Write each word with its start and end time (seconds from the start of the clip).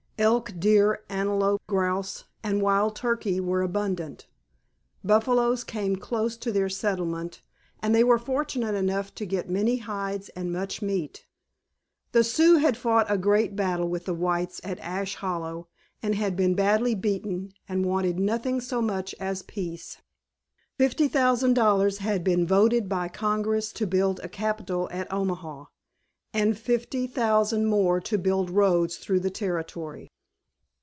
Elk, 0.17 0.53
deer, 0.59 1.03
antelope, 1.09 1.63
grouse, 1.65 2.25
and 2.43 2.61
wild 2.61 2.95
turkey 2.95 3.39
were 3.39 3.63
abundant. 3.63 4.27
Buffaloes 5.03 5.63
came 5.63 5.95
close 5.95 6.37
to 6.37 6.51
their 6.51 6.69
settlement 6.69 7.41
and 7.81 7.95
they 7.95 8.03
were 8.03 8.19
fortunate 8.19 8.75
enough 8.75 9.15
to 9.15 9.25
get 9.25 9.49
many 9.49 9.77
hides 9.77 10.29
and 10.35 10.51
much 10.53 10.79
meat. 10.79 11.25
The 12.11 12.23
Sioux 12.23 12.57
had 12.57 12.77
fought 12.77 13.09
a 13.09 13.17
great 13.17 13.55
battle 13.55 13.89
with 13.89 14.05
the 14.05 14.13
whites 14.13 14.61
at 14.63 14.77
Ash 14.81 15.15
Hollow 15.15 15.69
and 16.03 16.15
been 16.37 16.53
badly 16.53 16.93
beaten 16.93 17.53
and 17.67 17.83
wanted 17.83 18.19
nothing 18.19 18.61
so 18.61 18.79
much 18.79 19.15
as 19.19 19.41
peace. 19.41 20.03
Fifty 20.77 21.07
thousand 21.07 21.55
dollars 21.55 21.97
had 21.97 22.23
been 22.23 22.45
voted 22.45 22.87
by 22.87 23.07
Congress 23.07 23.73
to 23.73 23.87
build 23.87 24.19
a 24.19 24.29
capitol 24.29 24.87
at 24.91 25.11
Omaha, 25.11 25.65
and 26.33 26.57
fifty 26.57 27.07
thousand 27.07 27.65
more 27.65 27.99
to 27.99 28.17
build 28.17 28.49
roads 28.49 28.95
through 28.95 29.19
the 29.19 29.29
Territory. 29.29 30.09